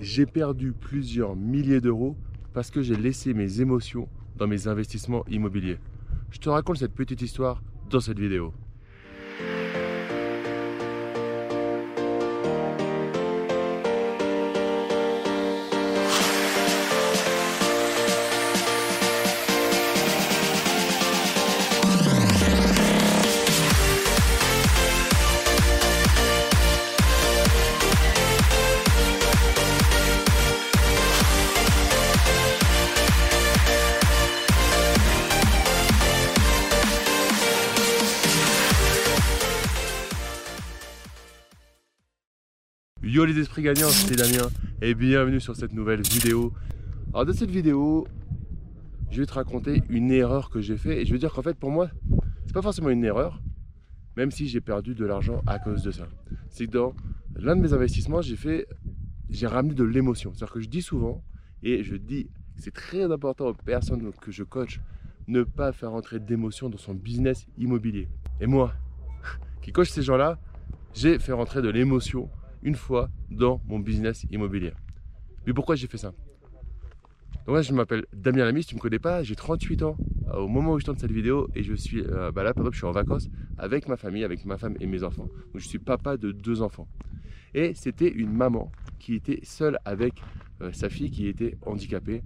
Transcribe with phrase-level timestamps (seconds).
[0.00, 2.16] j'ai perdu plusieurs milliers d'euros
[2.52, 5.78] parce que j'ai laissé mes émotions dans mes investissements immobiliers.
[6.30, 8.52] Je te raconte cette petite histoire dans cette vidéo.
[43.20, 44.48] Yo les esprits gagnants, c'est Damien
[44.80, 46.54] et bienvenue sur cette nouvelle vidéo.
[47.12, 48.08] Alors dans cette vidéo,
[49.10, 51.52] je vais te raconter une erreur que j'ai fait et je veux dire qu'en fait
[51.52, 51.90] pour moi,
[52.46, 53.42] c'est pas forcément une erreur,
[54.16, 56.08] même si j'ai perdu de l'argent à cause de ça.
[56.48, 56.94] C'est que dans
[57.36, 58.66] l'un de mes investissements, j'ai fait,
[59.28, 60.32] j'ai ramené de l'émotion.
[60.32, 61.22] C'est-à-dire que je dis souvent
[61.62, 64.80] et je dis, c'est très important aux personnes que je coach,
[65.28, 68.08] ne pas faire entrer d'émotion dans son business immobilier.
[68.40, 68.72] Et moi,
[69.60, 70.38] qui coach ces gens-là,
[70.94, 72.30] j'ai fait rentrer de l'émotion
[72.62, 74.72] une fois dans mon business immobilier.
[75.46, 76.12] Mais pourquoi j'ai fait ça?
[77.46, 79.96] Donc là, je m'appelle Damien Lamy, si tu ne me connais pas, j'ai 38 ans
[80.28, 82.62] euh, au moment où je tourne cette vidéo et je suis euh, bah là, par
[82.62, 85.28] exemple, je suis en vacances avec ma famille, avec ma femme et mes enfants.
[85.52, 86.86] Donc je suis papa de deux enfants.
[87.54, 90.22] Et c'était une maman qui était seule avec
[90.60, 92.22] euh, sa fille qui était handicapée.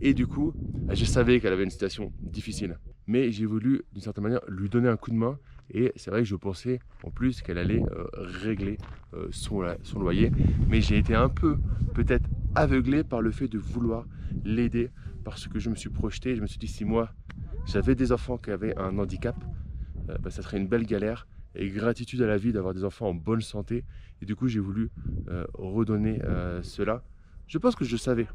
[0.00, 0.52] Et du coup,
[0.92, 2.78] je savais qu'elle avait une situation difficile.
[3.06, 5.38] Mais j'ai voulu, d'une certaine manière, lui donner un coup de main
[5.70, 8.78] et c'est vrai que je pensais en plus qu'elle allait euh, régler
[9.14, 9.62] euh, son,
[9.98, 10.30] loyer.
[10.68, 11.58] Mais j'ai été un peu
[11.94, 14.06] peut-être aveuglé par le fait de vouloir
[14.44, 14.90] l'aider.
[15.24, 17.12] Parce que je me suis projeté, je me suis dit si moi
[17.66, 19.36] j'avais des enfants qui avaient un handicap,
[20.08, 21.26] euh, bah, ça serait une belle galère.
[21.56, 23.84] Et gratitude à la vie d'avoir des enfants en bonne santé.
[24.20, 24.90] Et du coup j'ai voulu
[25.54, 26.20] redonner
[26.62, 27.02] cela.
[27.46, 28.26] Je pense que je savais.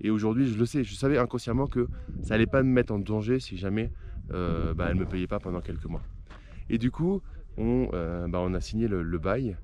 [0.00, 1.86] Et aujourd'hui je le sais, je savais inconsciemment que
[2.22, 3.92] ça n'allait pas me mettre en danger si jamais
[4.30, 6.02] bah, elle ne me payait pas pendant quelques mois.
[6.70, 7.22] Et du coup,
[7.56, 9.56] on, euh, bah, a signé le, bail.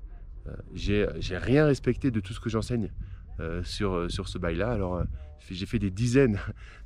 [0.47, 2.91] Euh, j'ai rien respecté de tout ce que j'enseigne
[3.39, 4.71] euh, sur, sur ce bail-là.
[4.71, 5.03] Alors,
[5.49, 6.39] j'ai fait des dizaines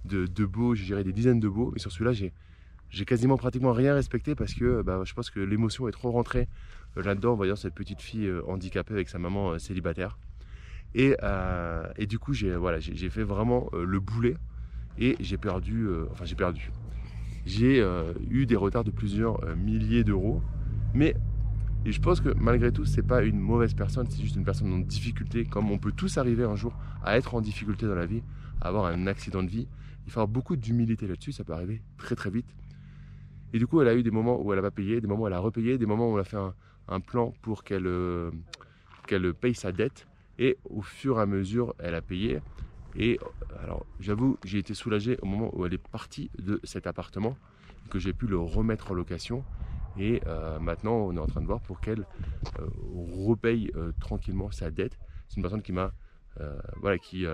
[0.05, 3.93] de, baux, j'ai géré des dizaines de baux, mais sur celui-là, j'ai quasiment pratiquement rien
[3.93, 6.47] respecté parce que bah, je pense que l'émotion est trop rentrée
[6.95, 10.17] là-dedans en voyant cette petite fille handicapée avec sa maman célibataire.
[10.95, 11.15] Et,
[11.97, 14.37] et, du coup, j'ai voilà, fait vraiment le boulet
[14.99, 16.71] et j'ai perdu, enfin j'ai perdu
[17.45, 20.41] j'ai euh, eu des retards de plusieurs euh, milliers d'euros.
[20.93, 21.15] Mais
[21.85, 24.79] je pense que malgré tout, c'est pas une mauvaise personne, c'est juste une personne en
[24.79, 26.73] difficulté, comme on peut tous arriver un jour
[27.03, 28.23] à être en difficulté dans la vie,
[28.61, 29.67] à avoir un accident de vie.
[30.05, 32.55] Il faut avoir beaucoup d'humilité là-dessus, ça peut arriver très très vite.
[33.53, 35.23] Et du coup, elle a eu des moments où elle n'a pas payé, des moments
[35.23, 36.37] où elle a repayé, des moments où on a fait
[36.87, 38.31] un, plan pour qu'elle euh,
[39.07, 40.07] qu'elle paye sa dette.
[40.39, 42.39] Et au fur et à mesure, elle a payé.
[42.95, 43.19] Et
[43.61, 47.35] alors, j'avoue, j'ai été soulagé au moment où elle est partie de cet appartement,
[47.89, 49.43] que j'ai pu le remettre en location.
[49.97, 52.05] Et euh, maintenant, on est en train de voir pour qu'elle
[52.59, 52.67] euh,
[53.25, 54.97] repaye euh, tranquillement sa dette.
[55.27, 55.91] C'est une personne qui m'a
[56.77, 57.27] voilà, qui,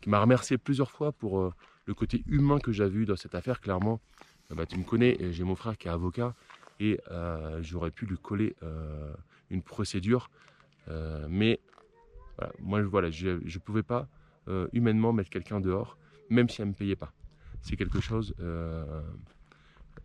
[0.00, 1.52] qui m'a remercié plusieurs fois pour
[1.86, 3.60] le côté humain que j'avais eu dans cette affaire.
[3.60, 4.00] Clairement,
[4.50, 6.36] bah, tu me connais, j'ai mon frère qui est avocat
[6.78, 7.00] et
[7.62, 8.54] j'aurais pu lui coller
[9.50, 10.30] une procédure.
[11.28, 11.58] mais
[12.60, 14.06] moi, voilà, je ne pouvais pas
[14.48, 15.98] euh, humainement mettre quelqu'un dehors,
[16.30, 17.12] même si elle ne me payait pas.
[17.62, 19.02] C'est quelque chose euh,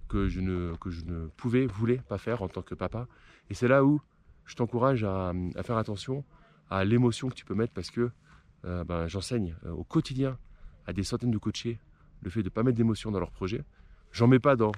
[0.07, 3.07] que, je ne, que je ne pouvais, voulais pas faire en tant que papa.
[3.49, 4.01] Et c'est là où
[4.45, 5.31] je t'encourage à,
[5.63, 6.23] faire attention
[6.69, 8.09] à l'émotion que tu peux mettre parce que
[8.65, 10.37] euh, ben, j'enseigne au quotidien
[10.87, 11.79] à des centaines de coachés
[12.21, 13.63] le fait de ne pas mettre d'émotion dans leurs projets.
[14.11, 14.71] J'en mets pas dans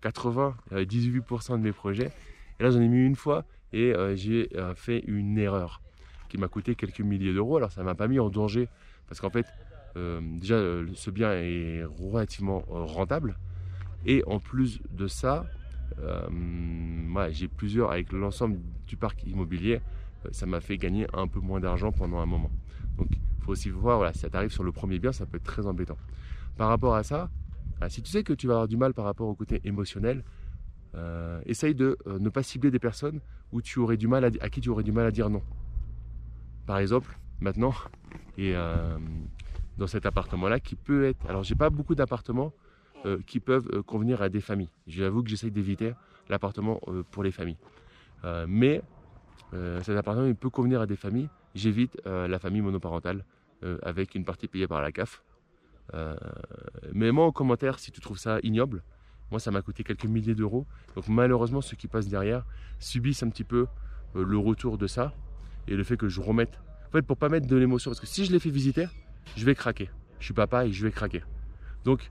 [0.00, 2.10] 80, 18% de mes projets.
[2.58, 5.80] Et là, j'en ai mis une fois et j'ai fait une erreur
[6.28, 7.56] qui m'a coûté quelques milliers d'euros.
[7.56, 8.68] Alors, ça ne m'a pas mis en danger
[9.08, 9.46] parce qu'en fait,
[9.96, 13.36] euh, déjà, euh, ce bien est relativement euh, rentable.
[14.06, 15.46] Et en plus de ça,
[17.30, 19.80] j'ai plusieurs, avec l'ensemble du parc immobilier,
[20.30, 22.50] ça m'a fait gagner un peu moins d'argent pendant un moment.
[22.98, 25.44] Donc il faut aussi voir, si ça t'arrive sur le premier bien, ça peut être
[25.44, 25.96] très embêtant.
[26.56, 27.30] Par rapport à ça,
[27.88, 30.22] si tu sais que tu vas avoir du mal par rapport au côté émotionnel,
[31.46, 33.20] essaye de ne pas cibler des personnes
[33.52, 35.42] à qui tu aurais du mal à dire non.
[36.66, 37.74] Par exemple, maintenant,
[38.38, 38.96] et euh,
[39.78, 41.26] dans cet appartement-là qui peut être.
[41.28, 42.52] Alors, j'ai pas beaucoup d'appartements
[43.06, 44.70] euh, qui peuvent euh, convenir à des familles.
[44.86, 45.92] J'avoue que j'essaye d'éviter
[46.28, 47.58] l'appartement pour les familles.
[48.48, 48.80] mais
[49.52, 51.28] cet appartement, il peut convenir à des familles.
[51.54, 53.26] J'évite la famille monoparentale
[53.82, 55.22] avec une partie payée par la CAF.
[56.94, 58.82] mais moi, en commentaire, si tu trouves ça ignoble,
[59.30, 60.66] moi, ça m'a coûté quelques milliers d'euros.
[60.96, 62.46] Donc, malheureusement, ceux qui passent derrière
[62.78, 63.66] subissent un petit peu
[64.14, 65.12] le retour de ça
[65.68, 66.58] et le fait que je remette
[66.94, 68.86] fait, pour pas mettre de l'émotion, parce que si je les fais visiter,
[69.36, 69.90] je vais craquer.
[70.20, 71.22] Je suis papa et je vais craquer.
[71.84, 72.10] Donc,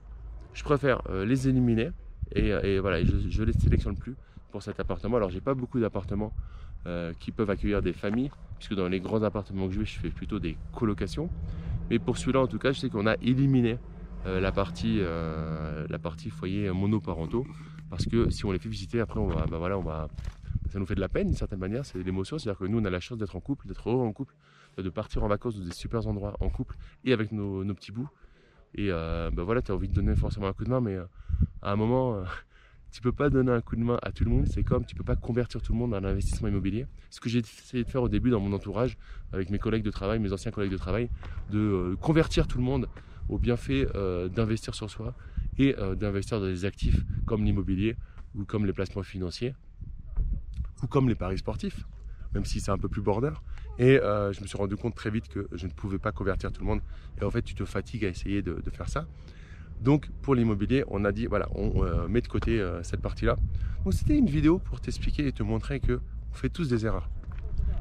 [0.52, 1.90] je préfère euh, les éliminer
[2.34, 4.14] et, voilà, je, les sélectionne plus
[4.50, 5.16] pour cet appartement.
[5.16, 6.32] Alors, j'ai pas beaucoup d'appartements
[6.86, 9.98] euh, qui peuvent accueillir des familles, puisque dans les grands appartements que je vais, je
[9.98, 11.28] fais plutôt des colocations.
[11.90, 13.78] Mais pour celui-là, en tout cas, je sais qu'on a éliminé
[14.26, 17.46] euh, la, partie, la partie foyer monoparentaux,
[17.90, 20.08] parce que si on les fait visiter, après, on va, bah voilà, on va,
[20.68, 22.84] ça nous fait de la peine d'une certaine manière, c'est l'émotion, c'est-à-dire que nous, on
[22.84, 24.34] a la chance d'être en couple, d'être heureux en couple,
[24.82, 28.08] de partir en vacances dans des super endroits en couple et avec nos, petits bouts.
[28.74, 30.94] Et euh, bah voilà, tu as envie de donner forcément un coup de main, mais
[30.94, 31.04] euh,
[31.62, 32.24] à un moment, euh,
[32.90, 34.46] tu peux pas donner un coup de main à tout le monde.
[34.48, 36.86] C'est comme tu peux pas convertir tout le monde dans l'investissement immobilier.
[37.10, 38.96] Ce que j'ai essayé de faire au début dans mon entourage,
[39.32, 41.08] avec mes collègues de travail, mes anciens collègues de travail,
[41.50, 42.88] de convertir tout le monde
[43.28, 43.86] au bienfait
[44.34, 45.14] d'investir sur soi
[45.56, 47.96] et d'investir dans des actifs comme l'immobilier
[48.34, 49.54] ou comme les placements financiers
[50.82, 51.86] ou comme les paris sportifs
[52.34, 53.32] même si c'est un peu plus border.
[53.78, 56.52] Et euh, je me suis rendu compte très vite que je ne pouvais pas convertir
[56.52, 56.80] tout le monde.
[57.20, 59.06] Et en fait, tu te fatigues à essayer de, faire ça.
[59.80, 63.36] Donc, pour l'immobilier, on a dit, voilà, on euh, met de côté euh, cette partie-là.
[63.84, 66.00] Donc, c'était une vidéo pour t'expliquer et te montrer que
[66.32, 67.08] on fait tous des erreurs.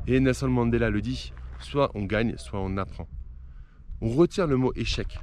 [0.07, 3.07] Et Nelson Mandela le dit, soit on gagne, soit on apprend.
[4.01, 5.19] On retire le mot échec.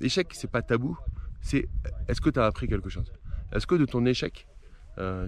[0.00, 0.96] échec, c'est pas tabou.
[1.40, 1.68] C'est
[2.06, 3.12] est-ce que tu as appris quelque chose?
[3.52, 4.46] Est-ce que de ton échec,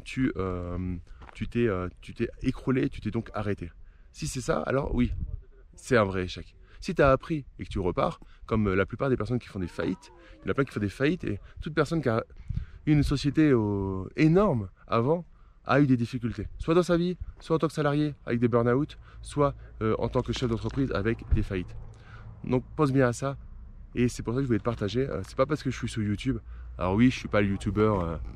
[0.05, 0.33] tu
[1.35, 1.89] tu t'es euh,
[2.43, 3.71] écroulé, tu t'es donc arrêté.
[4.13, 5.13] Si c'est ça, alors oui,
[5.75, 6.55] c'est un vrai échec.
[6.81, 9.49] Si tu as appris et que tu repars, comme euh, la plupart des personnes qui
[9.49, 12.03] font des faillites, il y en a plein qui font des faillites et toute personne
[12.03, 12.25] qui a
[12.87, 13.53] une société
[14.17, 15.27] énorme avant
[15.67, 18.49] a eu des difficultés, soit dans sa vie, soit en tant que salarié avec des
[18.49, 21.77] burn-out, soit euh, en tant que chef d'entreprise avec des faillites.
[22.43, 23.37] Donc pense bien à ça
[23.95, 25.07] et c'est pour ça que je voulais te partager.
[25.25, 26.39] c'est pas parce que je suis sur YouTube.
[26.79, 27.93] Alors oui, je suis pas le YouTuber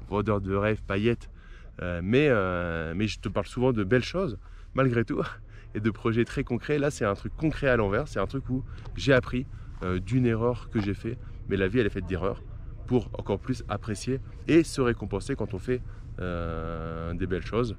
[0.09, 1.31] vendeur de rêves, paillettes,
[1.83, 4.39] euh, mais, euh, mais je te parle souvent de belles choses,
[4.75, 5.23] malgré tout,
[5.75, 6.79] et de projets très concrets.
[6.79, 8.09] Là, c'est un truc concret à l'envers.
[8.09, 8.65] C'est un truc où
[8.97, 9.47] j'ai appris
[9.83, 11.19] euh, d'une erreur que j'ai fait,
[11.49, 12.43] mais la vie, elle est faite d'erreurs
[12.87, 15.81] pour encore plus apprécier et se récompenser quand on fait
[16.19, 17.77] des belles choses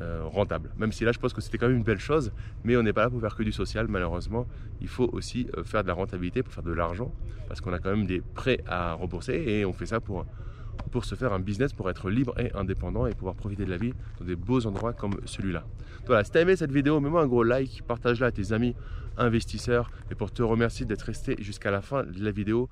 [0.00, 0.70] rentables.
[0.78, 2.32] Même si là, je pense que c'était quand même une belle chose,
[2.62, 4.46] mais on n'est pas là pour faire que du social, malheureusement.
[4.80, 7.12] Il faut aussi faire de la rentabilité pour faire de l'argent,
[7.48, 10.24] parce qu'on a quand même des prêts à rembourser et on fait ça pour
[10.88, 13.76] pour se faire un business, pour être libre et indépendant et pouvoir profiter de la
[13.76, 15.64] vie dans des beaux endroits comme celui-là.
[16.06, 18.74] Voilà, si tu as aimé cette vidéo, mets-moi un gros like, partage-la à tes amis
[19.16, 19.90] investisseurs.
[20.10, 22.68] Et pour te remercier d'être resté jusqu'à la fin de la vidéo,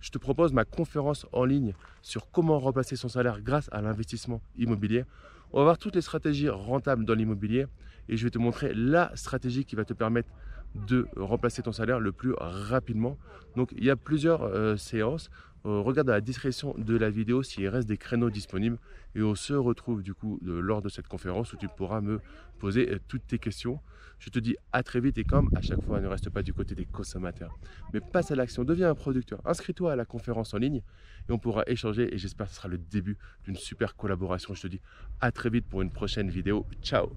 [0.00, 4.40] je te propose ma conférence en ligne sur comment remplacer son salaire grâce à l'investissement
[4.56, 5.04] immobilier.
[5.52, 7.66] On va voir toutes les stratégies rentables dans l'immobilier
[8.08, 10.28] et je vais te montrer la stratégie qui va te permettre
[10.74, 13.16] de remplacer ton salaire le plus rapidement.
[13.56, 15.30] Donc il y a plusieurs euh, séances.
[15.68, 18.78] Euh, regarde dans la description de la vidéo s'il reste des créneaux disponibles
[19.14, 22.20] et on se retrouve du coup lors de cette conférence où tu pourras me
[22.58, 23.78] poser euh, toutes tes questions.
[24.18, 26.54] Je te dis à très vite et comme à chaque fois ne reste pas du
[26.54, 27.58] côté des consommateurs
[27.92, 30.80] mais passe à l'action, deviens un producteur, inscris-toi à la conférence en ligne
[31.28, 34.54] et on pourra échanger et j'espère que ce sera le début d'une super collaboration.
[34.54, 34.80] Je te dis
[35.20, 36.64] à très vite pour une prochaine vidéo.
[36.82, 37.12] Ciao